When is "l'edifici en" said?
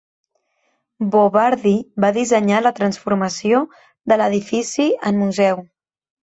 4.23-5.23